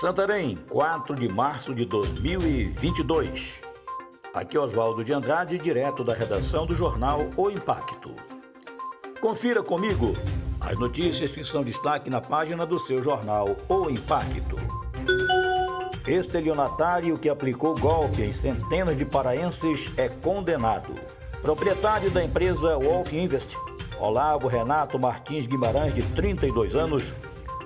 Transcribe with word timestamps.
Santarém, 0.00 0.56
4 0.70 1.14
de 1.14 1.28
março 1.28 1.74
de 1.74 1.84
2022. 1.84 3.60
Aqui 4.32 4.56
é 4.56 4.60
Oswaldo 4.60 5.04
de 5.04 5.12
Andrade, 5.12 5.58
direto 5.58 6.02
da 6.02 6.14
redação 6.14 6.64
do 6.64 6.74
jornal 6.74 7.28
O 7.36 7.50
Impacto. 7.50 8.10
Confira 9.20 9.62
comigo 9.62 10.16
as 10.58 10.78
notícias 10.78 11.32
que 11.32 11.44
são 11.44 11.62
destaque 11.62 12.08
na 12.08 12.18
página 12.18 12.64
do 12.64 12.78
seu 12.78 13.02
jornal 13.02 13.54
O 13.68 13.90
Impacto. 13.90 14.56
Estelionatário 16.06 17.18
que 17.18 17.28
aplicou 17.28 17.74
golpe 17.74 18.22
em 18.22 18.32
centenas 18.32 18.96
de 18.96 19.04
paraenses 19.04 19.92
é 19.98 20.08
condenado. 20.08 20.94
Proprietário 21.42 22.10
da 22.10 22.24
empresa 22.24 22.78
Wolf 22.78 23.12
Invest, 23.12 23.54
Olavo 24.00 24.48
Renato 24.48 24.98
Martins 24.98 25.46
Guimarães, 25.46 25.92
de 25.92 26.02
32 26.14 26.74
anos, 26.74 27.12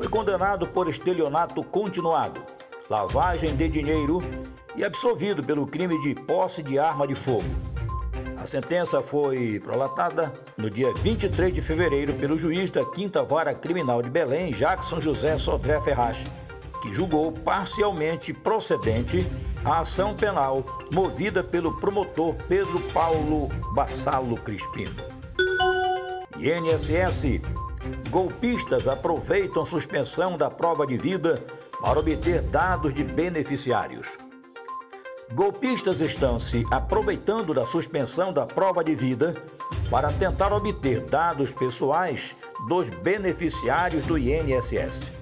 foi 0.00 0.08
condenado 0.08 0.66
por 0.66 0.88
estelionato 0.88 1.62
continuado, 1.62 2.40
lavagem 2.88 3.54
de 3.54 3.68
dinheiro 3.68 4.18
e 4.74 4.82
absolvido 4.82 5.42
pelo 5.42 5.66
crime 5.66 6.00
de 6.00 6.14
posse 6.14 6.62
de 6.62 6.78
arma 6.78 7.06
de 7.06 7.14
fogo. 7.14 7.44
A 8.38 8.46
sentença 8.46 9.00
foi 9.00 9.60
prolatada 9.60 10.32
no 10.56 10.70
dia 10.70 10.90
23 11.02 11.52
de 11.52 11.60
fevereiro 11.60 12.14
pelo 12.14 12.38
juiz 12.38 12.70
da 12.70 12.82
Quinta 12.82 13.22
Vara 13.22 13.52
Criminal 13.52 14.00
de 14.00 14.08
Belém, 14.08 14.52
Jackson 14.52 15.02
José 15.02 15.36
Sodré 15.36 15.78
Ferraz, 15.82 16.24
que 16.80 16.94
julgou 16.94 17.30
parcialmente 17.30 18.32
procedente 18.32 19.18
a 19.62 19.80
ação 19.80 20.14
penal 20.14 20.64
movida 20.94 21.44
pelo 21.44 21.78
promotor 21.78 22.34
Pedro 22.48 22.80
Paulo 22.94 23.48
Bassalo 23.74 24.38
Crispino. 24.38 24.96
INSS 26.38 27.42
Golpistas 28.10 28.88
aproveitam 28.88 29.64
suspensão 29.64 30.36
da 30.36 30.50
prova 30.50 30.84
de 30.84 30.98
vida 30.98 31.34
para 31.80 32.00
obter 32.00 32.42
dados 32.42 32.92
de 32.92 33.04
beneficiários. 33.04 34.08
Golpistas 35.32 36.00
estão 36.00 36.40
se 36.40 36.64
aproveitando 36.72 37.54
da 37.54 37.64
suspensão 37.64 38.32
da 38.32 38.44
prova 38.44 38.82
de 38.82 38.96
vida 38.96 39.34
para 39.88 40.08
tentar 40.08 40.52
obter 40.52 41.02
dados 41.02 41.52
pessoais 41.52 42.36
dos 42.66 42.90
beneficiários 42.90 44.04
do 44.06 44.18
INSS. 44.18 45.12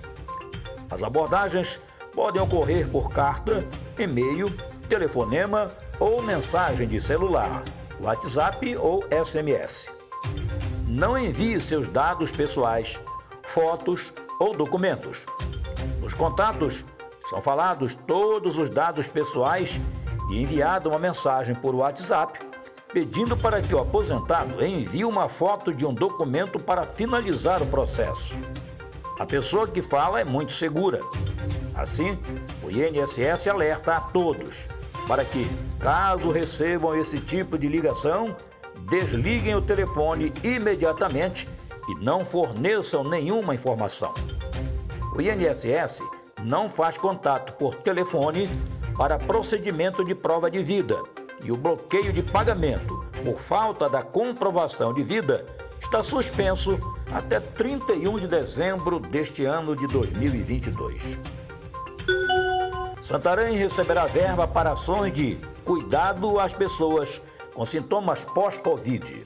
As 0.91 1.03
abordagens 1.03 1.79
podem 2.15 2.41
ocorrer 2.41 2.89
por 2.89 3.11
carta, 3.11 3.69
e-mail, 3.99 4.47
telefonema 4.89 5.69
ou 6.01 6.23
mensagem 6.23 6.89
de 6.89 6.99
celular, 6.99 7.63
WhatsApp 8.01 8.79
ou 8.79 9.05
SMS 9.11 9.98
não 10.89 11.19
envie 11.19 11.61
seus 11.61 11.89
dados 11.89 12.33
pessoais, 12.33 12.99
fotos 13.43 14.13
ou 14.41 14.53
documentos. 14.53 15.25
Nos 16.01 16.15
contatos 16.15 16.85
são 17.29 17.43
falados 17.43 17.95
todos 17.95 18.57
os 18.57 18.71
dados 18.71 19.07
pessoais 19.09 19.79
e 20.31 20.43
enviada 20.43 20.89
uma 20.89 20.99
mensagem 20.99 21.55
por 21.55 21.75
WhatsApp 21.75 22.39
pedindo 22.93 23.37
para 23.37 23.61
que 23.61 23.75
o 23.75 23.79
aposentado 23.79 24.65
envie 24.65 25.05
uma 25.05 25.29
foto 25.29 25.75
de 25.75 25.85
um 25.85 25.93
documento 25.93 26.59
para 26.59 26.85
finalizar 26.85 27.63
o 27.63 27.67
processo. 27.67 28.35
A 29.19 29.27
pessoa 29.27 29.69
que 29.69 29.83
fala 29.83 30.21
é 30.21 30.25
muito 30.25 30.55
segura. 30.55 31.01
Assim, 31.75 32.19
o 32.63 32.71
INSS 32.71 33.47
alerta 33.47 33.97
a 33.97 34.01
todos 34.01 34.65
para 35.07 35.25
que, 35.25 35.47
caso 35.79 36.31
recebam 36.31 36.99
esse 36.99 37.19
tipo 37.19 37.59
de 37.59 37.69
ligação, 37.69 38.35
desliguem 38.89 39.55
o 39.55 39.63
telefone 39.63 40.33
imediatamente 40.43 41.49
e 41.89 41.95
não 41.97 42.25
forneçam 42.25 43.05
nenhuma 43.05 43.55
informação. 43.55 44.13
O 45.15 45.21
INSS 45.21 46.03
não 46.43 46.69
faz 46.69 46.97
contato 46.97 47.55
por 47.55 47.75
telefone 47.77 48.49
para 48.97 49.19
procedimento 49.19 50.05
de 50.05 50.15
prova 50.15 50.51
de 50.51 50.63
vida 50.63 50.97
e 51.45 51.51
o 51.51 51.57
bloqueio 51.57 52.13
de 52.13 52.23
pagamento 52.23 53.05
por 53.25 53.39
falta 53.39 53.89
da 53.89 54.03
comprovação 54.03 54.93
de 54.93 55.03
vida 55.03 55.45
está 55.81 56.03
suspenso 56.03 56.79
até 57.13 57.41
31 57.41 58.19
de 58.19 58.27
dezembro 58.27 58.99
deste 59.01 59.45
ano 59.45 59.75
de 59.75 59.87
2022. 59.87 61.19
Santarém 63.03 63.57
receberá 63.57 64.07
verba 64.07 64.47
para 64.47 64.73
ações 64.73 65.13
de 65.13 65.39
cuidado 65.65 66.39
às 66.39 66.53
pessoas 66.53 67.23
com 67.59 67.67
sintomas 67.67 68.25
pós-Covid. 68.25 69.25